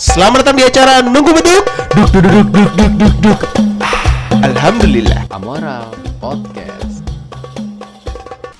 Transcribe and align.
Selamat 0.00 0.40
datang 0.40 0.56
di 0.56 0.64
acara 0.64 1.04
Nunggu 1.04 1.28
Beduk 1.28 1.60
Duk 1.92 2.08
duk 2.08 2.24
duk 2.24 2.48
duk 2.48 2.70
duk 2.72 2.92
duk 2.96 3.14
duk 3.20 3.40
Alhamdulillah 4.40 5.28
Amoral 5.28 5.92
Podcast. 6.16 7.04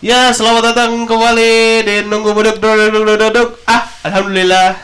Ya 0.04 0.37
selamat 0.37 0.76
datang 0.76 1.08
kembali 1.08 1.80
di 1.80 1.96
Nunggu 2.04 2.37
Beduk 2.37 2.61
duk 2.61 2.76
duk 2.76 2.92
duk 2.92 3.04
duk 3.08 3.16
duk, 3.16 3.30
duk. 3.32 3.48
Ah 3.64 3.88
Alhamdulillah 4.04 4.76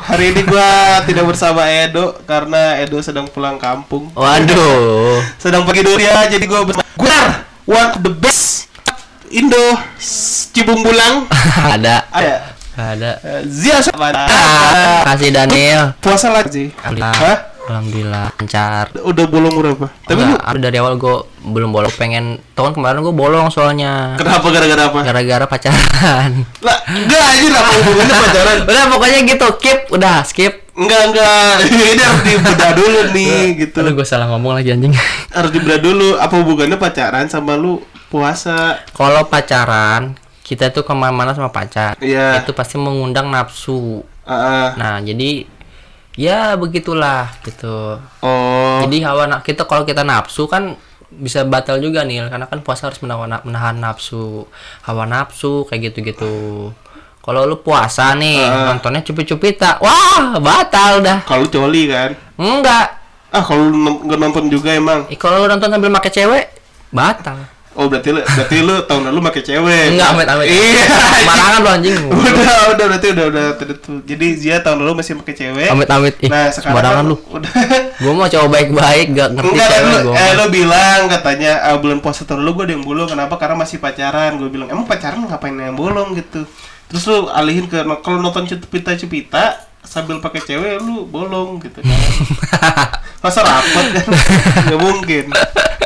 Hari 0.00 0.32
ini 0.32 0.48
gua 0.48 0.68
tidak 1.12 1.28
bersama 1.28 1.68
Edo 1.68 2.16
Karena 2.24 2.80
Edo 2.80 3.04
sedang 3.04 3.28
pulang 3.28 3.60
kampung 3.60 4.08
Waduh. 4.16 5.20
Sedang 5.44 5.68
pergi 5.68 5.84
dulu 5.84 6.00
ya 6.00 6.24
Jadi 6.24 6.48
gua 6.48 6.64
bersama 6.64 6.88
Gunar 6.96 7.44
One 7.68 7.90
of 7.92 8.00
the 8.00 8.12
best 8.16 8.72
Indo 9.28 9.76
Cibung 10.00 10.80
Bulang 10.80 11.28
ada. 11.76 12.08
Ada 12.08 12.49
Ada. 12.90 13.10
Zia 13.44 13.78
Sabana 13.78 14.24
Ah, 14.24 15.04
kasih 15.06 15.30
Daniel. 15.30 15.92
Puasa 15.98 16.28
lagi 16.28 16.72
Alhamdulillah. 16.78 17.14
Hah? 17.14 17.38
Alhamdulillah 17.62 18.26
lancar. 18.34 18.84
Udah 18.98 19.24
bolong 19.24 19.54
berapa? 19.54 19.86
Tapi 20.02 20.20
lu 20.20 20.34
Enggak, 20.34 20.58
dari 20.58 20.76
awal 20.76 20.96
gue 20.96 21.16
belum 21.46 21.70
bolong 21.70 21.92
pengen 21.92 22.24
tahun 22.52 22.72
kemarin 22.72 22.98
gue 22.98 23.12
bolong 23.12 23.46
soalnya 23.46 24.16
Kenapa 24.16 24.42
gara-gara 24.48 24.82
apa? 24.86 24.98
gara-gara 25.00 25.44
pacaran 25.46 26.42
Lah, 26.58 26.78
enggak 26.84 27.22
aja 27.30 27.46
lah 27.48 27.62
hubungannya 27.70 28.16
pacaran. 28.18 28.56
udah 28.66 28.84
pokoknya 28.88 29.18
gitu 29.24 29.46
skip 29.54 29.78
udah 29.88 30.16
skip 30.24 30.54
Enggak, 30.72 31.02
enggak. 31.06 31.54
Ini 31.92 32.00
harus 32.00 32.22
dibedah 32.24 32.70
dulu 32.72 33.00
nih 33.12 33.38
gitu. 33.60 33.76
Aduh 33.76 33.92
gue 33.92 34.06
salah 34.08 34.26
ngomong 34.26 34.56
lagi 34.56 34.72
anjing 34.72 34.96
Harus 35.28 35.50
dibedah 35.50 35.78
dulu 35.78 36.16
apa 36.16 36.34
hubungannya 36.34 36.74
pacaran 36.74 37.28
sama 37.28 37.54
lu 37.54 37.78
puasa. 38.08 38.82
kalau 38.90 39.22
pacaran 39.24 40.18
kita 40.50 40.74
tuh 40.74 40.82
ke 40.82 40.90
mana-mana 40.90 41.30
sama 41.30 41.46
pacar 41.48 41.94
Iya. 42.02 42.42
itu 42.42 42.50
pasti 42.50 42.74
mengundang 42.74 43.30
nafsu 43.30 44.02
Ah, 44.26 44.34
ah. 44.34 44.66
nah 44.74 44.94
jadi 44.98 45.46
ya 46.14 46.54
begitulah 46.54 47.30
gitu 47.40 48.02
oh. 48.20 48.78
Jadi 48.82 48.98
hawa 49.00 49.24
na- 49.26 49.40
kita 49.40 49.62
kalau 49.62 49.86
kita 49.86 50.02
nafsu 50.02 50.44
kan 50.44 50.74
bisa 51.10 51.42
batal 51.42 51.78
juga 51.78 52.02
nih 52.02 52.26
karena 52.26 52.46
kan 52.46 52.58
puasa 52.60 52.86
harus 52.86 52.98
menahan, 52.98 53.42
menahan 53.42 53.76
nafsu, 53.76 54.46
hawa 54.82 55.06
nafsu 55.06 55.66
kayak 55.66 55.90
gitu-gitu. 55.90 56.70
Kalau 57.20 57.44
lu 57.44 57.60
puasa 57.60 58.14
nih 58.14 58.40
Heeh. 58.40 58.64
nontonnya 58.64 59.02
cupi-cupi 59.02 59.52
tak, 59.52 59.82
wah 59.82 60.38
batal 60.38 61.02
dah. 61.02 61.20
Kalau 61.26 61.44
coli 61.46 61.90
kan. 61.90 62.14
Enggak. 62.38 62.86
Ah, 63.28 63.42
kalau 63.42 63.68
nggak 63.74 64.18
nonton 64.18 64.44
juga 64.48 64.70
emang. 64.72 65.04
Eh, 65.10 65.14
kalau 65.14 65.42
lu 65.42 65.46
nonton 65.46 65.68
sambil 65.68 65.90
pakai 65.92 66.10
cewek 66.10 66.44
batal. 66.88 67.38
Oh, 67.70 67.86
berarti 67.86 68.10
lu 68.10 68.18
berarti 68.18 68.56
lu 68.60 68.82
tahun 68.82 69.02
lalu 69.08 69.18
pakai 69.24 69.42
cewek. 69.46 69.84
Enggak 69.94 70.08
amit-amit. 70.10 70.46
Iya. 70.46 70.84
Sembarangan 70.90 71.58
lu 71.58 71.68
anjing. 71.70 71.96
udah, 72.10 72.58
udah 72.74 72.84
berarti 72.90 73.06
udah 73.14 73.24
udah. 73.30 73.44
Jadi 74.02 74.26
Zia 74.34 74.58
tahun 74.58 74.82
lalu 74.82 74.92
masih 74.98 75.14
pakai 75.22 75.34
cewek. 75.34 75.68
Amit-amit. 75.70 76.14
Ih, 76.18 76.26
Nah, 76.26 76.50
sekarang 76.50 76.74
sembarangan 76.74 76.98
kan 76.98 77.06
lu. 77.06 77.16
Udah. 77.38 77.52
Gua 77.96 78.12
mau 78.12 78.26
coba 78.26 78.46
baik-baik 78.50 79.06
gak 79.12 79.28
ngerti 79.32 79.50
Enggak, 79.50 79.70
cewek 79.70 79.86
lu, 79.86 79.98
gua. 80.02 80.14
eh, 80.16 80.30
lu 80.34 80.44
bilang 80.50 81.00
katanya 81.06 81.52
ah, 81.62 81.76
bulan 81.78 81.98
puasa 82.00 82.22
tahun 82.24 82.40
lu 82.40 82.50
gue 82.52 82.64
ada 82.66 82.72
yang 82.74 82.82
bolong 82.82 83.08
kenapa 83.08 83.34
karena 83.36 83.56
masih 83.56 83.78
pacaran 83.78 84.30
gue 84.34 84.48
bilang 84.48 84.66
emang 84.66 84.84
pacaran 84.84 85.22
ngapain 85.22 85.54
yang 85.54 85.76
bolong 85.76 86.16
gitu 86.16 86.42
terus 86.86 87.06
lu 87.06 87.30
alihin 87.30 87.64
ke 87.64 87.76
kalau 88.00 88.18
nonton 88.18 88.44
cupita 88.44 88.96
cupita 88.96 89.44
sambil 89.80 90.18
pakai 90.18 90.42
cewek 90.42 90.80
lu 90.80 91.06
bolong 91.06 91.60
gitu 91.60 91.80
kan 91.80 91.98
masa 93.22 93.40
rapot 93.40 93.86
kan 93.94 94.06
nggak 94.66 94.80
mungkin 94.80 95.24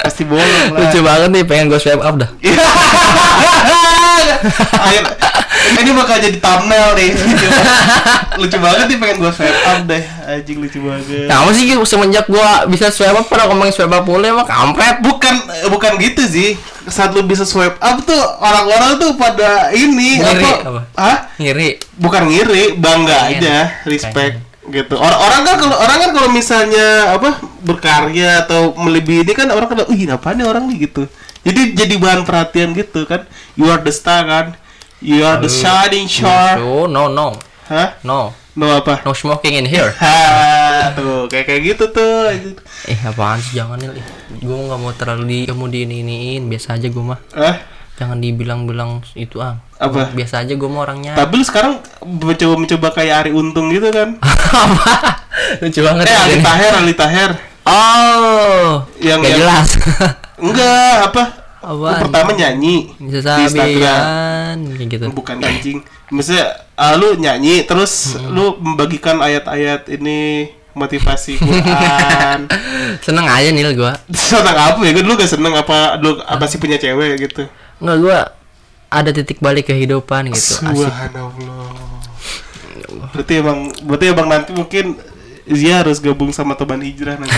pasti 0.05 0.23
bolong 0.29 0.45
lah 0.77 0.85
Lucu 0.85 1.01
banget 1.01 1.29
nih 1.33 1.43
pengen 1.49 1.73
gue 1.73 1.81
swipe 1.81 2.05
up 2.05 2.15
dah. 2.21 2.31
Iya. 2.45 4.37
Akhir, 4.79 5.05
ini 5.85 5.91
bakal 5.97 6.17
jadi 6.21 6.39
thumbnail 6.39 6.93
nih 6.97 7.11
lucu, 7.13 7.47
lucu 8.41 8.57
banget 8.61 8.85
nih 8.93 8.99
pengen 9.01 9.17
gue 9.21 9.33
swipe 9.33 9.61
up 9.65 9.81
deh 9.89 10.03
anjing 10.29 10.59
lucu 10.61 10.79
banget 10.81 11.29
apa 11.29 11.51
sih 11.57 11.65
semenjak 11.85 12.27
gua 12.29 12.69
bisa 12.69 12.93
swipe 12.93 13.17
up 13.17 13.27
pernah 13.29 13.49
ngomongin 13.49 13.73
swipe 13.73 13.93
up 13.93 14.05
mulai 14.05 14.33
emang 14.33 14.47
kampret. 14.49 15.01
bukan 15.01 15.35
bukan 15.73 15.93
gitu 16.01 16.23
sih 16.29 16.49
saat 16.89 17.17
lu 17.17 17.25
bisa 17.25 17.49
swipe 17.49 17.81
up 17.81 17.97
tuh 18.05 18.21
orang-orang 18.45 19.01
tuh 19.01 19.17
pada 19.17 19.73
ini 19.73 20.21
Ngiri, 20.21 20.45
apa, 20.45 20.69
apa? 20.69 20.81
Hah? 21.01 21.17
Ngiri. 21.41 21.81
bukan 21.97 22.23
ngiri 22.29 22.77
bangga 22.77 23.33
Pengen. 23.33 23.41
aja 23.41 23.57
respect 23.89 24.35
gitu. 24.71 24.95
Orang 24.97 25.19
orang 25.21 25.41
kan 25.45 25.57
kalau 25.61 25.77
orang 25.77 25.99
kan 26.01 26.11
kalau 26.17 26.31
misalnya 26.33 26.87
apa 27.17 27.41
berkarya 27.61 28.45
atau 28.47 28.73
melebihi 28.77 29.25
ini 29.29 29.33
kan 29.37 29.49
orang 29.53 29.69
kan 29.69 29.79
ih 29.93 30.09
apa 30.09 30.33
nih 30.33 30.45
orang 30.47 30.65
nih? 30.71 30.89
gitu. 30.89 31.05
Jadi 31.45 31.77
jadi 31.77 31.95
bahan 32.01 32.25
perhatian 32.25 32.73
gitu 32.73 33.05
kan. 33.05 33.29
You 33.59 33.69
are 33.69 33.81
the 33.81 33.93
star 33.93 34.25
kan. 34.25 34.47
You 35.05 35.21
are 35.29 35.37
the 35.37 35.53
shining 35.53 36.09
star 36.09 36.57
Oh, 36.65 36.89
no, 36.89 37.13
no. 37.13 37.37
hah? 37.69 38.01
No. 38.01 38.33
no 38.57 38.67
apa? 38.73 39.05
No 39.05 39.13
smoking 39.13 39.61
in 39.61 39.67
here. 39.69 39.93
ha 40.01 40.89
tuh 40.97 41.29
kayak 41.29 41.45
kayak 41.51 41.61
gitu 41.75 41.85
tuh. 41.93 42.33
Eh, 42.89 42.97
apaan 43.05 43.37
sih? 43.43 43.61
Jangan 43.61 43.77
nih. 43.77 44.01
Gue 44.41 44.57
nggak 44.57 44.81
mau 44.81 44.93
terlalu 44.97 45.23
di 45.29 45.39
kamu 45.45 45.65
di 45.69 45.79
ini 45.85 45.97
iniin 46.01 46.43
biasa 46.49 46.81
aja 46.81 46.89
gue 46.89 47.05
mah. 47.05 47.21
ah 47.37 47.74
Jangan 47.95 48.19
dibilang-bilang 48.19 49.07
itu 49.15 49.39
ah. 49.39 49.63
Apa? 49.77 50.11
Biasa 50.11 50.43
aja 50.43 50.53
gue 50.53 50.67
mau 50.67 50.83
orangnya. 50.83 51.15
Tapi 51.15 51.39
lu 51.39 51.45
sekarang 51.45 51.79
mencoba 52.03 52.55
mencoba 52.59 52.89
kayak 52.91 53.15
Ari 53.23 53.31
Untung 53.31 53.71
gitu 53.71 53.87
kan? 53.89 54.19
Apa? 54.67 54.95
Lucu 55.63 55.81
banget. 55.81 56.05
eh 56.09 56.17
Ali. 56.17 56.37
Taher, 56.41 56.73
Ali 56.75 56.95
Taher. 56.95 57.31
Oh. 57.65 58.83
Yang- 58.99 59.23
Gak 59.23 59.31
yang- 59.31 59.41
jelas. 59.41 59.69
Enggak, 60.45 60.97
apa? 61.07 61.23
Lu 61.65 61.81
Apaan? 61.81 62.01
pertama 62.05 62.31
nyanyi 62.35 62.93
Bisa 62.99 63.39
di 63.39 63.49
Instagram. 63.49 64.03
kayak 64.77 64.89
gitu. 64.91 65.05
Bukan 65.09 65.37
anjing. 65.41 65.79
Maksudnya 66.11 66.45
ah, 66.75 66.93
lu 66.93 67.17
nyanyi 67.17 67.65
terus 67.65 68.19
lu 68.21 68.59
membagikan 68.61 69.17
ayat-ayat 69.17 69.89
ini 69.89 70.51
motivasi 70.75 71.39
Quran. 71.39 72.51
Seneng 73.07 73.25
aja 73.25 73.49
nih 73.49 73.65
gua. 73.73 73.95
seneng 74.11 74.53
apa 74.53 74.77
ya? 74.83 74.93
Dulu 74.93 75.15
gak 75.15 75.31
seneng 75.31 75.55
apa 75.55 75.97
lu 75.97 76.19
apa 76.21 76.45
sih 76.45 76.59
punya 76.59 76.77
cewek 76.77 77.17
gitu. 77.23 77.47
Nggak 77.85 77.99
gua 78.01 78.19
ada 78.89 79.11
titik 79.11 79.39
balik 79.39 79.69
kehidupan 79.69 80.31
gitu. 80.31 80.55
Asik. 80.59 80.89
Subhanallah. 80.89 81.69
Berarti 83.11 83.33
emang 83.37 83.59
berarti 83.81 84.05
emang 84.09 84.27
nanti 84.27 84.51
mungkin 84.51 84.97
Zia 85.45 85.85
harus 85.85 86.01
gabung 86.01 86.33
sama 86.33 86.57
teman 86.57 86.81
hijrah 86.81 87.21
nanti. 87.21 87.37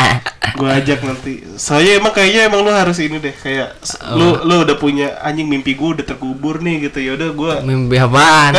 gua 0.58 0.72
ajak 0.74 1.04
nanti. 1.04 1.44
Soalnya 1.54 2.00
emang 2.00 2.08
kayaknya 2.10 2.48
emang 2.48 2.64
lu 2.64 2.72
harus 2.72 2.96
ini 2.96 3.20
deh 3.20 3.28
kayak 3.30 3.76
s- 3.78 4.00
lu 4.08 4.40
lu 4.40 4.64
udah 4.64 4.72
punya 4.74 5.20
anjing 5.20 5.44
mimpi 5.44 5.76
gua 5.76 5.92
udah 5.92 6.06
terkubur 6.06 6.58
nih 6.58 6.88
gitu. 6.88 6.98
Ya 6.98 7.12
udah 7.12 7.28
gua 7.30 7.52
Mimpi 7.60 8.00
apaan? 8.00 8.56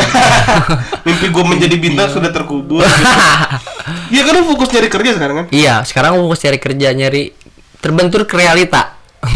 mimpi 1.09 1.25
gua 1.27 1.41
menjadi 1.43 1.73
bintang 1.73 2.05
sudah 2.07 2.29
terkubur. 2.29 2.85
Gitu. 2.85 3.17
Iya 4.13 4.21
kan 4.23 4.33
lu 4.35 4.45
fokus 4.45 4.69
nyari 4.69 4.87
kerja 4.87 5.11
sekarang 5.11 5.35
kan? 5.35 5.45
iya, 5.49 5.81
sekarang 5.81 6.13
gua 6.13 6.23
fokus 6.23 6.39
cari 6.39 6.55
kerja 6.55 6.93
nyari 6.93 7.33
terbentur 7.79 8.23
ke 8.23 8.37
realita. 8.37 8.93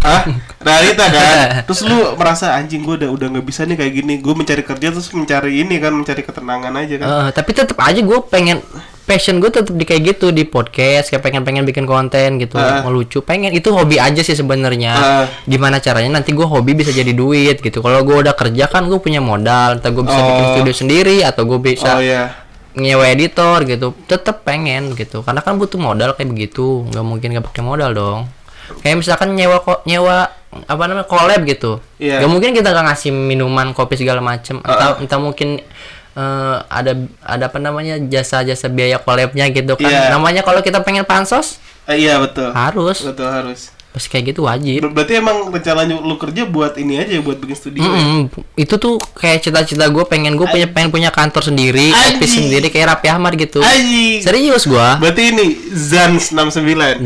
Hah? 0.08 0.22
Realita 0.58 1.04
kan. 1.06 1.36
Terus 1.68 1.80
lu 1.82 1.96
merasa 2.14 2.54
anjing 2.54 2.80
gua 2.80 2.96
udah 2.96 3.10
udah 3.10 3.26
nggak 3.30 3.44
bisa 3.44 3.62
nih 3.62 3.76
kayak 3.76 3.92
gini. 3.94 4.14
Gua 4.18 4.32
mencari 4.32 4.62
kerja 4.62 4.88
terus 4.88 5.08
mencari 5.10 5.60
ini 5.60 5.76
kan 5.76 5.92
mencari 5.92 6.20
ketenangan 6.20 6.72
aja 6.74 6.94
kan. 6.96 7.06
Eh, 7.06 7.28
tapi 7.30 7.50
tetap 7.52 7.76
aja 7.78 8.00
gue 8.00 8.18
pengen 8.24 8.64
passion 9.04 9.36
gue 9.38 9.48
tetap 9.48 9.72
di 9.72 9.82
kayak 9.82 10.02
gitu 10.06 10.28
di 10.28 10.44
podcast 10.44 11.08
kayak 11.08 11.20
pengen 11.22 11.40
pengen 11.40 11.64
bikin 11.64 11.84
konten 11.84 12.36
gitu 12.36 12.54
Ah. 12.54 12.84
mau 12.84 12.92
lucu 12.92 13.20
pengen 13.20 13.50
itu 13.50 13.68
hobi 13.70 13.96
aja 13.96 14.20
sih 14.20 14.34
sebenarnya 14.34 14.92
Ah. 14.92 15.24
gimana 15.44 15.76
caranya 15.78 16.12
nanti 16.14 16.30
gue 16.30 16.44
hobi 16.44 16.72
bisa 16.74 16.92
jadi 16.92 17.08
duit 17.10 17.56
gitu 17.58 17.80
kalau 17.80 18.00
gue 18.02 18.20
udah 18.20 18.34
kerja 18.34 18.68
kan 18.68 18.84
gue 18.84 18.96
punya 18.98 19.18
modal 19.18 19.80
entah 19.80 19.88
gue 19.88 20.02
bisa 20.02 20.20
bikin 20.20 20.44
Oh. 20.44 20.52
studio 20.52 20.74
sendiri 20.74 21.16
atau 21.22 21.42
gue 21.46 21.56
bisa 21.58 21.88
Oh 21.90 22.04
iya. 22.04 22.36
nyewa 22.74 23.08
editor 23.08 23.64
gitu 23.64 23.96
tetap 24.04 24.44
pengen 24.44 24.92
gitu 24.92 25.24
karena 25.24 25.40
kan 25.40 25.56
butuh 25.56 25.80
modal 25.80 26.12
kayak 26.12 26.28
begitu 26.28 26.84
nggak 26.86 27.00
mungkin 27.02 27.28
nggak 27.32 27.46
pakai 27.48 27.62
modal 27.64 27.90
dong 27.90 28.20
kayak 28.78 28.96
misalkan 28.96 29.32
nyewa 29.32 29.58
kok 29.58 29.84
nyewa 29.84 30.28
apa 30.64 30.82
namanya 30.82 31.04
collab 31.04 31.44
gitu 31.44 31.76
Iya. 31.96 32.20
nggak 32.20 32.30
mungkin 32.30 32.50
kita 32.52 32.68
nggak 32.68 32.86
ngasih 32.88 33.10
minuman 33.12 33.70
kopi 33.70 33.94
segala 33.94 34.18
macem 34.18 34.58
entah 34.58 34.96
entah 34.96 35.18
mungkin 35.18 35.60
eh, 36.14 36.56
ada 36.64 36.92
ada 37.20 37.44
apa 37.46 37.58
namanya 37.58 38.00
jasa-jasa 38.00 38.66
biaya 38.66 38.96
collabnya 38.96 39.44
gitu 39.48 39.74
kan 39.74 39.86
Iya. 39.86 40.10
namanya 40.10 40.40
kalau 40.40 40.60
kita 40.60 40.80
pengen 40.80 41.04
pansos 41.04 41.60
Eh, 41.84 42.04
iya 42.04 42.16
betul. 42.18 42.52
harus 42.52 43.00
Betul 43.00 43.28
harus. 43.28 43.72
Pasti 43.98 44.08
kayak 44.08 44.24
gitu 44.28 44.40
wajib 44.42 44.80
Ber- 44.80 44.94
Berarti 44.94 45.12
emang 45.14 45.36
rencana 45.48 45.82
lu 45.84 46.14
kerja 46.14 46.42
buat 46.44 46.72
ini 46.74 46.94
aja 46.96 47.18
buat 47.18 47.36
bikin 47.36 47.54
studio. 47.54 47.82
ya? 47.82 47.90
Mm-mm. 47.90 48.22
itu 48.54 48.74
tuh 48.74 48.94
kayak 49.12 49.42
cita-cita 49.42 49.84
gue 49.86 50.04
pengen 50.04 50.32
gue 50.32 50.46
punya 50.46 50.66
pengen 50.66 50.88
punya 50.88 51.10
kantor 51.10 51.42
sendiri 51.44 51.90
Anjing. 51.90 52.16
office 52.16 52.34
sendiri 52.36 52.66
kayak 52.68 52.94
Raffi 52.94 53.08
Ahmad 53.08 53.34
gitu 53.34 53.58
Anjing. 53.58 54.22
serius 54.22 54.64
gua 54.64 54.96
Berarti 54.96 55.22
ini 55.28 55.46
Zans 55.68 56.30
69. 56.30 57.04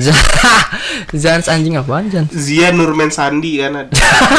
Zans 1.14 1.46
anjing 1.46 1.74
apaan 1.74 2.08
Zans? 2.08 2.28
Zia 2.30 2.68
Nurmen 2.70 3.08
Sandi 3.08 3.56
kan 3.56 3.72
ada. 3.78 3.92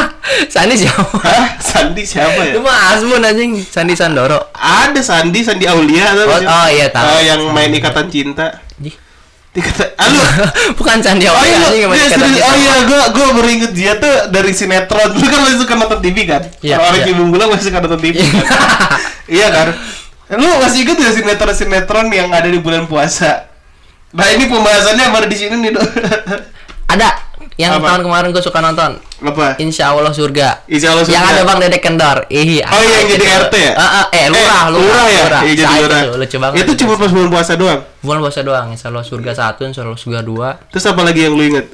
Sandi 0.54 0.74
siapa? 0.76 1.04
Hah? 1.20 1.46
Sandi 1.58 2.02
siapa 2.02 2.40
ya? 2.42 2.52
Itu 2.52 2.60
mah 2.60 2.92
Asmun 2.92 3.22
anjing, 3.22 3.60
Sandi 3.60 3.94
Sandoro. 3.94 4.50
Ada 4.52 4.98
Sandi 4.98 5.40
Sandi 5.40 5.64
Aulia 5.64 6.10
atau 6.10 6.26
Oh, 6.26 6.38
siapa? 6.38 6.50
oh 6.50 6.68
iya 6.68 6.86
tahu. 6.88 7.06
Eh, 7.08 7.22
yang 7.26 7.40
main 7.50 7.70
ikatan 7.70 8.06
cinta. 8.08 8.63
Halo. 9.54 10.22
Bukan 10.78 10.98
Sandi 10.98 11.30
Oh 11.30 11.38
iya, 11.46 11.62
anjing 11.62 11.86
serius. 12.10 12.42
oh 12.42 12.54
iya, 12.58 12.74
gua 12.90 13.02
gua 13.14 13.26
baru 13.38 13.48
inget 13.54 13.70
dia 13.70 13.94
tuh 14.02 14.34
dari 14.34 14.50
sinetron. 14.50 15.14
Lu 15.20 15.26
kan 15.30 15.40
masih 15.46 15.58
suka 15.62 15.74
nonton 15.78 15.98
TV 16.02 16.26
kan? 16.26 16.42
Iya, 16.58 16.82
Orang. 16.82 17.06
Cibung 17.06 17.30
Bulang 17.30 17.48
masih 17.54 17.70
suka 17.70 17.78
nonton 17.78 18.00
TV 18.02 18.18
kan? 18.18 18.34
iya 19.38 19.46
kan? 19.54 19.68
Lu 20.34 20.48
masih 20.58 20.82
inget 20.82 20.96
gak 20.98 21.14
sinetron-sinetron 21.14 22.10
yang 22.10 22.34
ada 22.34 22.50
di 22.50 22.58
bulan 22.58 22.90
puasa? 22.90 23.46
Nah 24.10 24.26
ini 24.34 24.50
pembahasannya 24.50 25.06
baru 25.14 25.26
di 25.30 25.36
sini 25.38 25.54
nih. 25.58 25.70
Ada 26.90 27.08
yang 27.54 27.78
Apa? 27.78 27.86
tahun 27.86 28.02
kemarin 28.02 28.28
gue 28.34 28.42
suka 28.42 28.58
nonton. 28.58 28.98
Apa? 29.20 29.54
Insya 29.56 29.90
Allah 29.90 30.10
surga. 30.10 30.66
Insya 30.66 30.90
Allah 30.90 31.06
Yang 31.06 31.22
surga. 31.22 31.32
ada 31.32 31.42
Bang 31.46 31.58
Dedek 31.58 31.80
Kendor. 31.80 32.18
Ih, 32.26 32.58
Oh 32.60 32.80
iya 32.80 32.96
yang 32.98 33.08
jadi 33.10 33.26
RT 33.40 33.54
ya? 33.54 33.72
Ah, 33.74 33.88
ah, 34.02 34.04
eh, 34.10 34.26
lurah, 34.26 34.62
lurah, 34.68 35.06
ya? 35.06 35.24
Iya 35.40 35.54
jadi 35.56 35.74
lurah. 35.80 36.00
itu, 36.02 36.12
lucu 36.18 36.36
banget. 36.36 36.56
Itu 36.60 36.72
cuma 36.76 36.94
pas 36.96 37.08
bulan 37.08 37.30
puasa 37.30 37.52
doang. 37.54 37.80
bulan 38.00 38.20
puasa 38.20 38.40
doang. 38.42 38.66
Insya 38.68 38.90
Allah 38.90 39.02
surga 39.02 39.32
satu, 39.32 39.62
Insya 39.64 39.82
Allah 39.82 39.94
surga 39.94 40.20
dua. 40.20 40.48
Terus 40.68 40.84
apa 40.84 41.00
lagi 41.00 41.22
yang 41.22 41.32
lu 41.32 41.42
inget? 41.42 41.70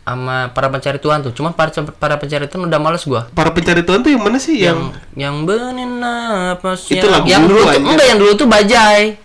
Sama 0.00 0.54
para 0.54 0.70
pencari 0.70 1.02
Tuhan 1.02 1.18
tuh. 1.20 1.34
Cuman 1.34 1.50
para 1.50 1.74
para 1.74 2.14
pencari 2.14 2.46
Tuhan 2.46 2.62
udah 2.64 2.78
males 2.78 3.02
gua. 3.02 3.26
Para 3.28 3.50
pencari 3.50 3.82
Tuhan 3.82 4.06
tuh 4.06 4.14
yang 4.14 4.22
mana 4.22 4.38
sih? 4.38 4.54
Yang 4.56 4.94
Yang, 5.18 5.18
yang 5.18 5.34
benin 5.42 5.90
napas 5.98 6.86
Itu 6.86 7.10
lagu 7.10 7.26
yang 7.26 7.42
dulu, 7.42 7.66
tuh 7.66 7.74
enggak 7.74 8.06
yang 8.06 8.18
dulu 8.22 8.32
tuh 8.38 8.46
Bajai. 8.46 9.18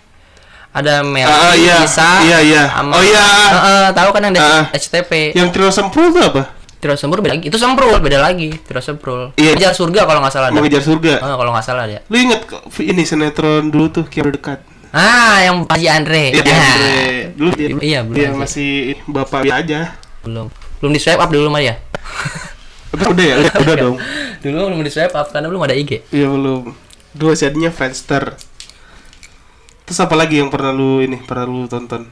Ada 0.72 1.04
Mel, 1.04 1.28
Ah, 1.28 1.52
iya. 1.52 1.84
Isa, 1.84 2.24
Iya, 2.24 2.38
iya. 2.40 2.62
sama- 2.72 2.96
Oh, 2.96 3.04
iya. 3.04 3.20
Heeh, 3.22 3.86
tahu 3.92 4.08
kan 4.10 4.24
yang 4.24 4.34
Ah. 4.36 4.64
SCTP. 4.72 5.36
yang 5.36 5.52
Trio 5.52 5.68
Sempul 5.68 6.08
tuh 6.10 6.24
apa? 6.24 6.42
Tiro 6.82 6.98
Semprul 6.98 7.22
beda 7.22 7.38
lagi. 7.38 7.46
Itu 7.46 7.58
Semprul 7.58 7.94
beda 7.94 8.18
lagi. 8.18 8.50
Tiro 8.58 8.82
Semprul. 8.82 9.30
Iya. 9.36 9.54
Mengejar 9.54 9.70
surga 9.70 10.00
kalau 10.02 10.18
nggak 10.18 10.34
salah. 10.34 10.48
Mengejar 10.50 10.82
surga. 10.82 11.14
Oh, 11.20 11.36
kalau 11.36 11.50
nggak 11.54 11.62
salah 11.62 11.84
dia. 11.86 12.00
Lu 12.04 12.16
inget 12.18 12.42
ini 12.80 13.02
sinetron 13.04 13.70
dulu 13.70 13.86
tuh 13.92 14.04
kian 14.04 14.26
dekat. 14.26 14.58
Ah, 14.90 15.38
yang 15.40 15.62
Haji 15.62 15.86
Andre. 15.86 16.24
Iya, 16.32 16.42
Ah. 16.42 16.50
Andre. 16.50 16.90
Dulu 17.32 17.50
dia, 17.54 17.68
Iya, 17.78 17.98
belum 18.02 18.16
dia 18.16 18.26
sih. 18.26 18.34
masih 18.34 18.70
bapak 19.06 19.40
dia 19.42 19.54
aja. 19.54 19.80
Belum. 20.22 20.50
Belum 20.80 20.90
di 20.90 20.98
swipe 20.98 21.16
up 21.16 21.30
dulu 21.30 21.48
mah 21.48 21.62
ya. 21.62 21.78
Udah, 22.92 23.06
udah 23.08 23.24
ya, 23.24 23.34
udah, 23.38 23.52
udah 23.58 23.74
dong. 23.78 23.96
Dulu 24.42 24.58
belum 24.68 24.80
di 24.82 24.90
swipe 24.90 25.14
up 25.14 25.30
karena 25.30 25.46
belum 25.46 25.62
ada 25.62 25.72
IG. 25.72 26.02
Iya 26.08 26.26
belum. 26.26 26.74
Dua 27.12 27.32
jadinya 27.32 27.70
Friendster. 27.70 28.34
Terus 29.82 29.98
apa 29.98 30.14
lagi 30.14 30.38
yang 30.38 30.48
pernah 30.48 30.70
lu 30.70 30.98
ini 30.98 31.18
pernah 31.18 31.44
lu 31.44 31.66
tonton? 31.66 32.06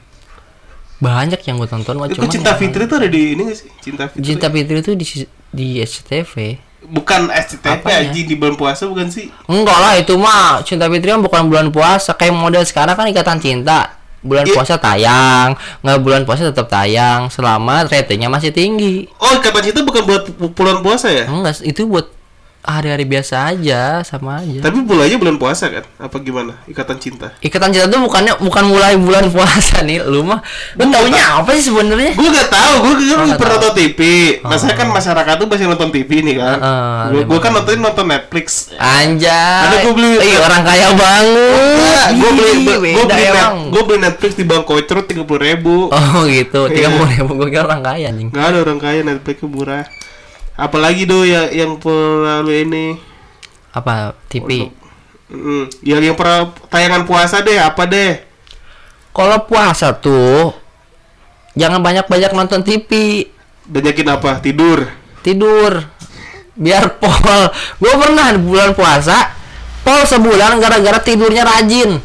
Banyak 0.98 1.40
yang 1.40 1.56
gue 1.56 1.66
tonton. 1.66 1.96
Itu 2.06 2.20
Cinta 2.28 2.52
Fitri 2.54 2.84
tuh 2.84 3.00
ada 3.00 3.08
di 3.08 3.32
ini 3.32 3.42
gak 3.42 3.56
sih? 3.56 3.68
Cinta 3.80 4.04
Fitri. 4.06 4.24
Cinta 4.26 4.46
Fitri 4.48 4.76
itu 4.78 4.92
di 4.92 5.06
di 5.50 5.66
SCTV. 5.80 6.34
Bukan 6.82 7.28
SCTV 7.30 7.84
aja 7.86 8.10
di 8.12 8.34
bulan 8.34 8.54
puasa 8.54 8.84
bukan 8.84 9.08
sih? 9.08 9.32
Enggak 9.46 9.78
lah 9.78 9.94
itu 9.96 10.12
mah 10.14 10.60
Cinta 10.60 10.86
Fitri 10.86 11.08
kan 11.08 11.20
bukan 11.20 11.42
bulan 11.46 11.68
puasa 11.68 12.12
kayak 12.12 12.32
model 12.32 12.60
sekarang 12.62 12.92
kan 12.92 13.06
ikatan 13.06 13.38
cinta 13.38 13.96
bulan 14.20 14.44
Iya. 14.44 14.52
puasa 14.52 14.76
tayang 14.76 15.56
nggak 15.80 15.98
bulan 15.98 16.22
puasa 16.28 16.44
tetap 16.44 16.68
tayang 16.68 17.32
selama 17.32 17.88
ratingnya 17.88 18.28
masih 18.28 18.52
tinggi 18.52 19.08
Oh, 19.16 19.40
kata 19.40 19.64
cinta 19.64 19.80
bukan 19.80 20.04
buat 20.04 20.22
bulan 20.52 20.84
puasa 20.84 21.08
ya? 21.08 21.24
enggak 21.24 21.64
itu 21.64 21.88
buat 21.88 22.12
hari-hari 22.60 23.04
biasa 23.04 23.48
aja 23.48 24.00
sama 24.02 24.38
aja 24.38 24.60
Tapi 24.60 24.84
bulannya 24.84 25.16
bulan 25.16 25.36
puasa 25.36 25.66
kan? 25.66 25.84
Apa 25.96 26.20
gimana? 26.20 26.60
Ikatan 26.64 26.96
cinta. 26.96 27.32
ikatan 27.40 27.72
cinta 27.72 27.88
tuh 27.88 28.00
bukannya 28.00 28.36
bukan 28.36 28.64
mulai 28.66 28.94
bulan 28.94 29.26
puasa 29.26 29.80
nih 29.88 30.02
lu 30.02 30.20
mah 30.22 30.44
lu 30.74 30.84
taunya 30.86 31.40
apa 31.40 31.56
sih 31.56 31.68
sebenarnya 31.68 32.12
Gue 32.12 32.28
gak 32.28 32.48
tahu, 32.48 32.72
gue 32.82 32.94
kan 33.00 33.08
Oh, 33.10 33.26
nggak 33.26 33.38
pernah 33.38 33.56
nonton 33.56 33.74
TV. 33.74 34.00
Maksudnya 34.40 34.74
kan 34.74 34.88
masyarakat 34.88 35.34
tuh 35.34 35.46
masih 35.46 35.66
nonton 35.66 35.88
TV 35.90 36.10
nih 36.22 36.34
kan. 36.36 36.56
Heeh, 36.58 37.24
gue 37.24 37.38
kan 37.38 37.50
nonton 37.50 37.72
nonton 37.76 38.06
Netflix. 38.06 38.46
anjay 38.76 39.64
Ada 39.66 39.76
gua 39.82 39.92
beli- 39.92 40.20
Ih, 40.20 40.36
orang 40.38 40.62
kaya 40.62 40.86
banget 40.92 42.10
gue 42.10 42.30
beli 42.30 42.52
gue 42.64 43.04
beli 43.04 43.26
gue 43.70 43.82
beli 43.82 43.98
Netflix 44.00 44.32
di 44.34 44.44
Bang 44.44 44.64
Kocrot 44.64 45.04
tiga 45.04 45.22
puluh 45.24 45.40
ribu. 45.42 45.88
oh 45.88 46.20
gitu 46.26 46.66
Iya. 46.66 46.74
tiga 46.74 46.88
puluh 46.92 47.08
ribu 47.08 47.30
gue 47.36 47.48
kira 47.48 47.64
orang 47.64 47.82
kaya 47.82 48.08
anjing 48.08 48.28
Gak 48.30 48.44
ada 48.46 48.58
orang 48.60 48.78
kaya 48.78 49.00
Netflixnya 49.02 49.48
murah. 49.48 49.84
Apalagi 50.60 51.08
do 51.08 51.24
ya 51.24 51.48
yang 51.48 51.80
pelalu 51.80 52.68
ini. 52.68 52.86
apa 53.70 54.18
TV 54.26 54.66
Mm, 55.30 55.70
yang 55.86 56.02
yang 56.02 56.18
pernah 56.18 56.50
tayangan 56.66 57.06
puasa 57.06 57.38
deh 57.38 57.54
apa 57.54 57.86
deh? 57.86 58.18
Kalau 59.14 59.46
puasa 59.46 59.94
tuh 59.94 60.50
jangan 61.54 61.78
banyak-banyak 61.78 62.34
nonton 62.34 62.66
TV, 62.66 62.90
Banyakin 63.62 64.10
apa? 64.10 64.42
Tidur. 64.42 64.90
tidur. 65.22 65.86
Biar 66.58 66.98
pol. 66.98 67.46
Gue 67.78 67.94
pernah 67.94 68.34
di 68.34 68.42
bulan 68.42 68.74
puasa 68.74 69.30
pol 69.86 70.02
sebulan 70.02 70.58
gara-gara 70.58 70.98
tidurnya 70.98 71.46
rajin. 71.46 72.02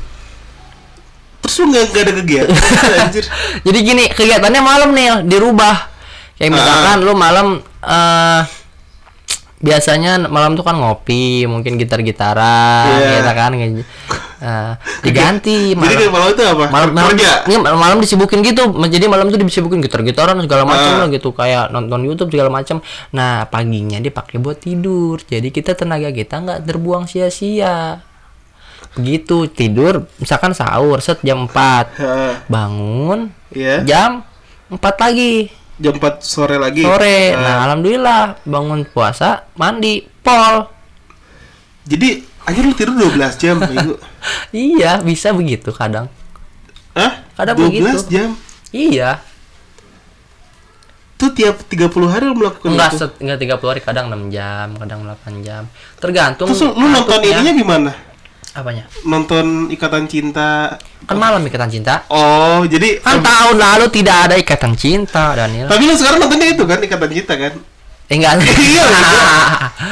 Terus 1.41 1.55
lu 1.61 1.73
nggak 1.73 1.83
nggak 1.89 2.03
ada 2.05 2.13
kegiatan? 2.13 2.57
Anjir. 3.09 3.25
Jadi 3.65 3.79
gini, 3.81 4.05
kegiatannya 4.13 4.61
malam 4.61 4.89
nih 4.93 5.25
dirubah. 5.25 5.94
Kayak 6.35 6.51
misalkan 6.53 6.97
lu 7.01 7.13
malam 7.13 7.47
eh 7.81 8.41
biasanya 9.55 10.19
malam 10.21 10.53
tuh 10.53 10.61
kan 10.61 10.75
ngopi, 10.75 11.47
mungkin 11.47 11.75
gitar-gitaran, 11.75 12.85
Iya. 12.91 13.11
gitu 13.17 13.31
kan. 13.33 13.51
Eh, 14.35 14.73
diganti 15.01 15.71
Jadi 15.71 15.79
malam. 15.79 15.95
kayak 15.95 16.11
malam 16.11 16.27
itu 16.29 16.43
apa? 16.43 16.65
malam 16.67 16.89
malam, 16.91 17.11
kerja. 17.15 17.31
malam, 17.47 17.79
malam 17.79 17.97
disibukin 17.97 18.43
gitu 18.43 18.61
jadi 18.85 19.07
malam 19.07 19.31
tuh 19.31 19.39
disibukin 19.39 19.79
gitar-gitaran 19.79 20.37
segala 20.37 20.67
macam 20.67 20.91
Ah. 20.91 20.99
lah 20.99 21.07
gitu 21.07 21.31
kayak 21.31 21.71
nonton 21.71 22.03
YouTube 22.03 22.29
segala 22.29 22.51
macam 22.51 22.83
nah 23.09 23.47
paginya 23.47 23.97
dipakai 23.97 24.37
buat 24.37 24.59
tidur 24.59 25.23
jadi 25.23 25.49
kita 25.49 25.73
tenaga 25.73 26.11
kita 26.11 26.35
nggak 26.37 26.59
terbuang 26.61 27.07
sia-sia 27.07 28.03
begitu 28.93 29.47
tidur 29.47 30.03
misalkan 30.17 30.51
sahur 30.51 30.99
set 30.99 31.19
jam 31.21 31.47
4 31.47 31.95
Heeh. 31.95 32.31
bangun 32.45 33.31
Iya. 33.49 33.81
jam 33.81 34.11
4 34.67 34.77
lagi 34.99 35.47
Jam 35.75 35.91
4 35.93 36.01
sore 36.19 36.55
lagi. 36.55 36.81
sore 36.81 37.31
Ah. 37.31 37.37
nah 37.37 37.55
alhamdulillah 37.65 38.21
bangun 38.43 38.83
puasa 38.85 39.43
mandi 39.53 39.99
pol 40.21 40.71
Jadi 41.83 42.17
akhir 42.41 42.61
lu 42.61 42.73
tidur 42.73 42.95
12 42.95 43.19
jam 43.37 43.55
minggu. 43.69 43.95
iya 44.51 44.97
bisa 44.99 45.29
begitu 45.29 45.69
kadang 45.69 46.07
Hah? 46.91 47.27
Kadang 47.35 47.59
12 47.61 47.75
begitu. 47.75 48.01
jam. 48.07 48.29
iya 48.71 49.19
Tuh 51.15 51.31
tiap 51.31 51.59
30 51.61 51.79
hari 52.05 52.23
lu 52.23 52.35
melakukan 52.35 52.67
Enggak, 52.67 52.91
itu. 52.91 53.07
enggak 53.19 53.39
30 53.55 53.71
hari, 53.71 53.79
kadang 53.79 54.05
6 54.09 54.27
jam, 54.29 54.67
kadang 54.75 54.99
8 55.01 55.15
jam. 55.41 55.63
Tergantung. 55.95 56.51
Terus 56.51 56.67
lu, 56.67 56.75
nonton 56.75 57.23
ininya 57.23 57.53
gimana? 57.55 57.91
Apanya? 58.55 58.87
Nonton 59.03 59.67
Ikatan 59.67 60.07
Cinta. 60.07 60.79
Kan 61.05 61.21
malam 61.21 61.43
ikatan 61.43 61.69
cinta. 61.69 62.01
Oh, 62.07 62.65
jadi 62.65 62.97
Kan 62.97 63.21
tahun 63.21 63.61
lalu 63.61 63.85
tidak 63.93 64.25
ada 64.25 64.35
ikatan 64.35 64.73
cinta, 64.73 65.37
Daniel. 65.37 65.69
Tapi 65.69 65.85
lu 65.85 65.93
sekarang 65.93 66.17
nontonnya 66.17 66.49
itu 66.49 66.65
kan 66.65 66.81
Ikatan 66.81 67.09
Cinta 67.13 67.33
kan? 67.37 67.53
Eh, 68.05 68.15
enggak. 68.15 68.41
Iya, 68.65 68.85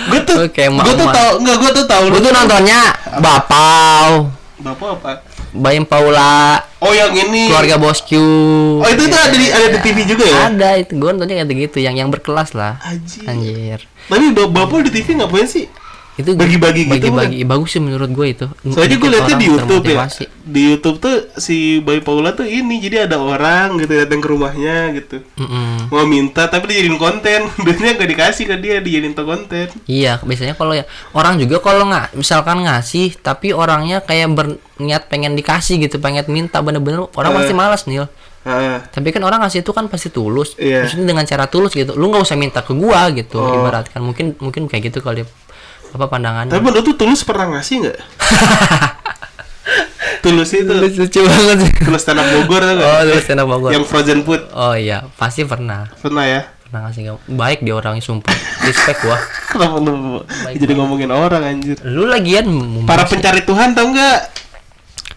Gue 0.10 0.20
tuh 0.24 0.38
Oke, 0.42 0.64
gue 0.66 0.94
tuh 0.96 1.08
tau 1.08 1.30
enggak 1.38 1.58
gue 1.60 1.72
tuh 1.72 1.86
tahu 1.86 2.04
Gue 2.10 2.18
tuh 2.20 2.34
nontonnya 2.34 2.82
Bapau, 3.22 4.30
Bapak 4.58 4.90
apa? 4.98 5.12
Bayem 5.54 5.86
Paula, 5.86 6.58
Oh, 6.82 6.90
yang 6.90 7.14
ini. 7.14 7.46
keluarga 7.46 7.78
Bosku. 7.78 8.26
Oh, 8.82 8.90
itu 8.90 9.06
tuh 9.06 9.14
ada 9.16 9.38
di 9.38 9.48
ada 9.48 9.68
di 9.70 9.80
TV 9.80 9.98
juga 10.04 10.26
ya? 10.26 10.50
Ada 10.50 10.70
itu, 10.82 10.98
gue 10.98 11.10
nontonnya 11.10 11.38
kayak 11.38 11.58
gitu, 11.70 11.78
yang 11.78 11.94
yang 11.94 12.10
berkelas 12.10 12.58
lah. 12.58 12.82
Anjir. 12.82 13.22
Anjir. 13.24 13.80
Tapi 14.10 14.34
bap- 14.34 14.50
Bapak 14.50 14.90
di 14.90 14.92
TV 14.92 15.14
ngapain 15.14 15.46
sih? 15.46 15.70
Itu 16.14 16.38
Bagi-bagi 16.38 16.86
gitu, 16.86 16.94
Bagi-bagi 16.94 17.42
bagus 17.42 17.74
sih 17.74 17.82
menurut 17.82 18.14
gue 18.14 18.28
itu. 18.30 18.46
Soalnya 18.70 18.98
gue 19.02 19.10
liatnya 19.10 19.38
di 19.42 19.48
YouTube 19.50 19.86
ya. 19.90 20.06
Di 20.46 20.62
YouTube 20.70 20.98
tuh 21.02 21.16
si 21.42 21.82
Bayi 21.82 22.06
Paula 22.06 22.38
tuh 22.38 22.46
ini 22.46 22.78
jadi 22.78 23.10
ada 23.10 23.18
orang 23.18 23.82
gitu 23.82 23.98
datang 23.98 24.22
ke 24.22 24.28
rumahnya 24.30 24.94
gitu. 24.94 25.26
Mm-mm. 25.42 25.90
Mau 25.90 26.06
minta 26.06 26.46
tapi 26.46 26.70
dijadiin 26.70 27.02
konten. 27.02 27.50
Duitnya 27.66 27.98
gak 27.98 28.10
dikasih 28.14 28.46
ke 28.46 28.56
dia, 28.62 28.78
dijadiin 28.78 29.18
tuh 29.18 29.26
konten. 29.26 29.74
Iya, 29.90 30.22
biasanya 30.22 30.54
kalau 30.54 30.78
ya 30.78 30.86
orang 31.18 31.42
juga 31.42 31.58
kalau 31.58 31.90
nggak 31.90 32.14
misalkan 32.14 32.62
ngasih 32.62 33.18
tapi 33.18 33.50
orangnya 33.50 34.06
kayak 34.06 34.30
berniat 34.38 35.10
pengen 35.10 35.34
dikasih 35.34 35.82
gitu, 35.82 35.98
pengen 35.98 36.30
minta 36.30 36.62
bener-bener 36.62 37.10
orang 37.18 37.32
Eh. 37.34 37.38
pasti 37.42 37.54
malas 37.58 37.90
nih. 37.90 38.06
Ah, 38.44 38.84
Tapi 38.92 39.16
kan 39.16 39.24
orang 39.24 39.40
ngasih 39.40 39.64
itu 39.64 39.72
kan 39.72 39.88
pasti 39.88 40.12
tulus. 40.12 40.60
Iya. 40.60 40.84
Maksudnya 40.84 41.16
dengan 41.16 41.24
cara 41.24 41.48
tulus 41.48 41.72
gitu. 41.72 41.96
Lu 41.96 42.12
nggak 42.12 42.28
usah 42.28 42.36
minta 42.36 42.60
ke 42.60 42.76
gua 42.76 43.08
gitu. 43.16 43.40
Oh. 43.40 43.56
Ibaratkan 43.64 44.04
mungkin 44.04 44.36
mungkin 44.38 44.68
kayak 44.68 44.92
gitu 44.92 45.00
kali 45.00 45.24
apa 45.94 46.06
pandangannya. 46.10 46.50
tapi 46.50 46.64
menurut 46.66 46.84
tuh 46.84 46.98
tulus 46.98 47.22
pernah 47.22 47.54
ngasih 47.54 47.86
nggak? 47.86 47.98
tulus 50.24 50.50
itu 50.56 50.72
lucu 50.72 51.20
banget 51.22 51.58
sih. 51.68 51.72
tulus 51.84 52.04
tanah 52.04 52.24
Bogor 52.34 52.62
tuh 52.64 52.76
Oh, 52.80 53.02
tulus 53.04 53.26
Tanah 53.28 53.46
Bogor. 53.46 53.70
Yang 53.72 53.86
frozen 53.86 54.20
food 54.24 54.42
Oh 54.52 54.74
iya, 54.74 55.06
pasti 55.20 55.44
pernah. 55.44 55.88
pernah 56.00 56.24
ya? 56.24 56.42
Pernah 56.66 56.90
ngasih 56.90 57.02
kamu. 57.06 57.20
Baik 57.38 57.60
dia 57.62 57.74
orangnya 57.76 58.02
sumpah. 58.02 58.34
Respect 58.64 59.00
gua. 59.04 59.18
Kenapa 59.52 59.76
lu 59.78 60.24
jadi 60.58 60.74
ngomongin 60.74 61.12
orang 61.12 61.44
anjir? 61.46 61.78
Lu 61.86 62.08
lagian 62.08 62.48
Para 62.88 63.06
pencari 63.06 63.44
Tuhan 63.44 63.76
tau 63.78 63.86
nggak? 63.92 64.20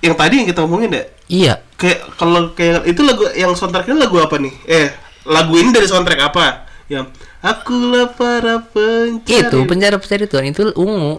Yang 0.04 0.14
tadi 0.20 0.34
yang 0.42 0.46
kita 0.52 0.60
omongin 0.66 0.90
ya? 0.92 1.04
Iya. 1.26 1.54
Kayak 1.76 1.98
kalau 2.20 2.52
kayak 2.52 2.84
itu 2.84 3.00
lagu 3.00 3.24
yang 3.32 3.52
soundtracknya 3.56 3.96
lagu 3.96 4.20
apa 4.20 4.36
nih? 4.36 4.52
Eh, 4.68 4.88
lagu 5.24 5.54
ini 5.56 5.72
dari 5.72 5.88
soundtrack 5.88 6.20
apa? 6.28 6.68
Yang 6.86 7.06
akulah 7.42 8.14
para 8.14 8.62
pencari. 8.62 9.42
Itu 9.42 9.66
penjara-penjara 9.66 10.24
Tuhan 10.30 10.46
itu 10.54 10.70
ungu. 10.78 11.18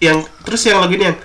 Yang 0.00 0.24
terus 0.48 0.62
yang 0.64 0.80
lagu 0.80 0.96
ini 0.96 1.04
yang 1.12 1.18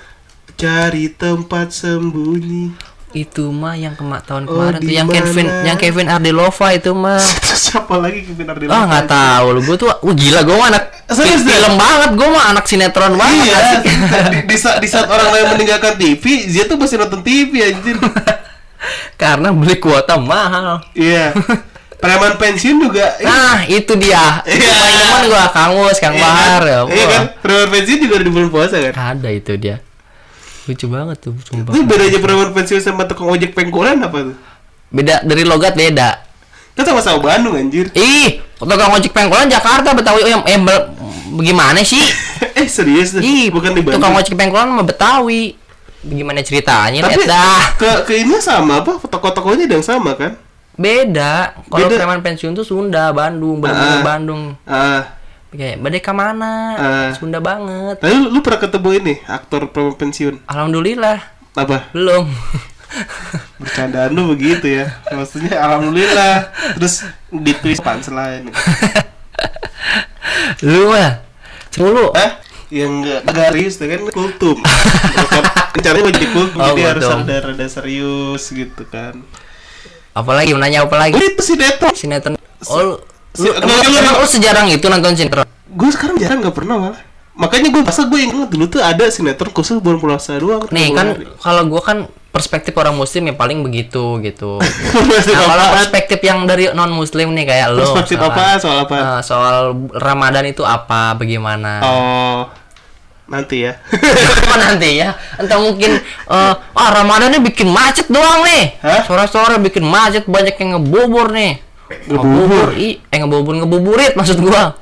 cari 0.59 1.05
tempat 1.11 1.71
sembunyi. 1.71 2.75
Itu 3.15 3.47
mah 3.55 3.79
yang 3.79 3.95
kema 3.95 4.19
tahun 4.27 4.43
Oh, 4.51 4.59
kemarin 4.59 4.79
tuh 4.83 4.91
yang 4.91 5.07
Kevin 5.07 5.47
yang 5.63 5.79
Kevin 5.79 6.11
Ardelova 6.11 6.67
itu 6.75 6.91
mah. 6.91 7.15
Siapa 7.63 7.95
lagi 7.95 8.27
Kevin 8.27 8.51
Ardila? 8.51 8.75
Ah 8.75 8.83
nggak 8.91 9.07
tahu 9.07 9.45
lu 9.55 9.59
gue 9.63 9.75
tuh 9.79 9.87
wah 9.87 10.15
gila 10.15 10.43
gue 10.43 10.55
mah 10.59 10.67
anak 10.75 10.83
Serius, 11.05 11.45
film 11.45 11.77
banget 11.77 12.17
gue 12.17 12.27
mah 12.27 12.43
anak 12.49 12.65
sinetron 12.65 13.13
banget 13.13 13.45
Iya, 13.45 13.59
di, 14.33 14.37
di, 14.49 14.57
saat, 14.57 14.81
di 14.81 14.89
saat 14.89 15.05
orang 15.05 15.29
lain 15.31 15.45
meninggalkan 15.53 16.01
TV, 16.01 16.49
dia 16.49 16.65
tuh 16.65 16.81
masih 16.81 16.97
nonton 16.97 17.21
TV 17.21 17.61
anjir. 17.61 17.93
karena 19.21 19.53
beli 19.53 19.77
kuota 19.77 20.17
mahal 20.17 20.81
Iya. 20.97 21.31
Preman 21.95 22.35
pensiun 22.35 22.75
juga. 22.79 23.15
iya. 23.15 23.25
nah 23.25 23.57
itu 23.65 23.93
dia 23.95 24.43
itu 24.43 24.61
Iya. 24.61 24.75
paling 25.09 25.27
gue 25.27 25.45
Kang 25.49 25.71
Mus 25.73 25.97
Kang 25.97 26.13
Iya 26.13 26.21
Bahar 26.21 26.59
kan? 26.59 26.67
ya 26.67 26.79
Iya 26.87 27.05
kan? 27.07 27.23
Preman 27.39 27.67
pensiun 27.69 27.97
juga 27.99 28.15
di 28.17 28.29
bulan 28.29 28.49
puasa 28.49 28.75
kan? 28.79 28.93
ada 28.93 29.29
itu 29.29 29.53
dia 29.55 29.77
lucu 30.65 30.85
banget 30.85 31.17
tuh 31.19 31.33
sumpah 31.43 31.71
Itu 31.71 31.81
bedanya 31.83 32.19
preman 32.19 32.49
pensiun 32.51 32.79
sama 32.79 33.03
tukang 33.03 33.27
ojek 33.27 33.51
pengkolan 33.51 33.99
apa 33.99 34.17
tuh? 34.23 34.35
beda 34.87 35.21
dari 35.21 35.43
logat 35.43 35.73
beda 35.73 36.21
Kan 36.71 36.83
sama-sama 36.83 37.21
Bandung 37.21 37.55
anjir. 37.55 37.87
ih 37.91 38.37
tukang 38.55 38.91
ojek 38.91 39.09
pengkolan 39.09 39.47
Jakarta 39.47 39.91
Betawi 39.91 40.21
oh, 40.21 40.29
yang 40.29 40.43
eh, 40.43 40.59
bagaimana 41.31 41.79
sih 41.81 42.03
eh 42.59 42.67
serius 42.67 43.13
tuh? 43.13 43.21
ih 43.21 43.47
Bukan 43.47 43.71
di 43.71 43.79
Bandung. 43.79 43.97
tukang 43.97 44.13
ojek 44.13 44.33
pengkolan 44.33 44.69
mah 44.69 44.83
Betawi 44.83 45.55
gimana 46.01 46.37
ceritanya 46.39 47.01
Tapi 47.01 47.25
ke 47.75 47.91
ke 48.03 48.13
ini 48.19 48.37
sama 48.37 48.81
apa? 48.81 49.01
Toko-tokonya 49.01 49.65
yang 49.65 49.81
sama 49.81 50.13
kan? 50.13 50.37
Beda 50.75 51.55
kalau 51.65 51.87
preman 51.87 52.19
pensiun 52.19 52.51
tuh 52.51 52.63
Sunda 52.63 53.09
Bandung 53.09 53.59
bener-bener 53.59 53.95
Ah. 53.95 54.03
Bandung 54.03 54.41
Ah, 54.63 55.01
kayak 55.49 55.79
badeka 55.79 56.11
mana 56.11 56.53
Ah. 56.75 57.09
Sunda 57.11 57.39
banget 57.39 57.95
tapi 57.97 58.11
lu, 58.11 58.27
lu 58.29 58.39
pernah 58.39 58.59
ketemu 58.59 58.89
ini 58.93 59.13
aktor 59.25 59.67
preman 59.67 59.95
pensiun? 59.95 60.43
alhamdulillah 60.45 61.17
Apa? 61.53 61.89
belum 61.91 62.27
Bercandaan 63.55 64.11
lu 64.11 64.31
begitu 64.31 64.71
ya. 64.73 64.87
Maksudnya 65.05 65.59
alhamdulillah. 65.59 66.47
Terus 66.75 67.03
di 67.27 67.51
twist 67.53 67.79
punchline. 67.79 68.47
lu 70.63 70.91
mah 70.91 71.19
mulu 71.75 72.11
Hah? 72.11 72.39
Yang 72.67 72.91
enggak 72.91 73.19
tuh 73.75 73.85
kan 73.85 74.01
kultum. 74.09 74.57
Rencananya 75.75 76.03
mau 76.03 76.13
jadi 76.13 76.27
kultum 76.31 76.59
Oh, 76.59 76.67
jadi 76.71 76.81
harus 76.87 77.03
kultum. 77.03 77.19
ada 77.21 77.35
rada 77.45 77.67
serius 77.67 78.43
gitu 78.47 78.83
kan. 78.87 79.19
Apalagi 80.15 80.49
mau 80.49 80.59
nanya 80.59 80.81
apa 80.81 80.95
lagi 80.95 81.13
itu 81.13 81.41
si 81.41 81.53
Deto. 81.53 81.91
sinetron 81.91 82.39
oh 82.65 82.79
lu, 82.79 82.93
Si- 83.31 83.43
lu, 83.43 83.51
emang, 83.51 83.67
lu- 83.67 83.83
lu- 83.85 83.99
emang 83.99 84.15
lu 84.15 84.25
sejarang 84.25 84.67
itu 84.67 84.85
nonton 84.85 85.13
sinetron 85.13 85.43
Gue 85.67 85.89
sekarang 85.89 86.15
jarang 86.15 86.39
nggak 86.39 86.55
pernah 86.55 86.75
malah. 86.79 87.01
Makanya 87.35 87.67
gue 87.67 87.83
masa 87.83 88.07
gue 88.07 88.15
ingat 88.17 88.47
dulu 88.47 88.63
tuh 88.65 88.79
ada 88.79 89.05
sinetron 89.05 89.51
khusus 89.51 89.77
bulan 89.77 89.99
puasa 89.99 90.35
doang. 90.35 90.63
nih 90.69 90.89
kan 90.89 91.07
kalau 91.35 91.67
gua 91.67 91.83
kan 91.83 91.97
perspektif 92.29 92.71
orang 92.73 92.91
muslim 92.93 93.23
ya 93.25 93.33
paling 93.33 93.59
begitu 93.59 94.19
gitu 94.19 94.55
nah 95.27 95.43
kalau 95.45 95.65
perspektif 95.73 96.19
yang 96.21 96.43
dari 96.43 96.67
non 96.69 96.87
muslim 96.89 97.31
nih 97.31 97.43
kayak 97.45 97.67
lu 97.69 97.79
Perspektif 97.81 98.17
misalkan, 98.17 98.35
apaan? 98.37 98.57
Soal 98.57 98.77
apaan? 98.81 99.03
eh, 99.05 99.21
soal 99.21 99.55
ramadan 99.93 100.45
itu 100.45 100.63
apa 100.63 101.11
bagaimana 101.13 101.79
Oh, 101.81 102.39
nanti 103.25 103.65
ya. 103.65 103.73
apa 104.37 104.53
nanti 104.55 104.89
ya 104.97 105.09
entah 105.35 105.57
mungkin 105.57 105.97
eh 105.97 106.53
ah 106.55 106.89
Ramadannya 106.91 107.41
bikin 107.43 107.67
macet 107.67 108.05
doang 108.07 108.43
nih 108.43 108.77
sore-sore 109.01 109.57
bikin 109.59 109.81
macet 109.81 110.25
banyak 110.25 110.53
yang 110.55 110.77
ngebobor 110.77 111.29
nih 111.29 111.57
Ngebubur? 112.05 112.73
i 112.73 112.97
eh 112.99 113.17
ngebobor 113.17 113.53
ngebuburit 113.55 114.13
maksud 114.13 114.37
gua 114.39 114.73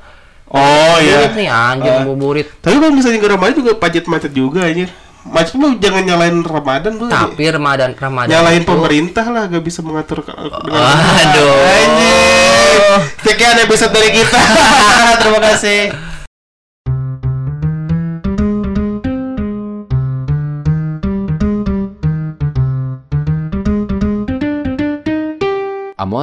oh 0.50 0.96
iya. 0.98 1.28
nih 1.30 1.48
anjir 1.48 1.88
Ah. 1.90 2.00
ngebuburit 2.00 2.48
Tapi 2.60 2.76
kalau 2.78 2.92
misalnya 2.92 3.18
nggak 3.18 3.34
Ramadan 3.34 3.56
juga 3.58 3.72
macet-macet 3.78 4.32
juga 4.32 4.60
anjir. 4.64 4.88
Macet 5.24 5.56
mah 5.56 5.72
jangan 5.78 6.04
nyalain 6.04 6.36
Ramadan 6.38 6.94
tuh. 6.94 7.08
tapi 7.08 7.48
Ramadan 7.48 7.92
Ramadan 7.94 8.28
nyalain 8.30 8.60
itu- 8.60 8.68
pemerintah 8.68 9.26
lah 9.26 9.48
gak 9.48 9.64
bisa 9.64 9.80
mengatur 9.80 10.20
ke- 10.20 10.36
dengan 10.36 11.00
Aduh. 11.32 11.56
anjir 11.64 12.80
sekian 13.22 13.56
episode 13.58 13.90
dari 13.90 14.10
kita 14.14 14.40
terima 15.24 15.40
kasih 15.42 15.80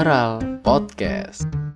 Amoral 0.00 0.40
Podcast. 0.64 1.69